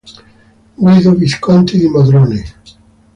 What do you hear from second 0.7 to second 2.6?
Guido Visconti di Modrone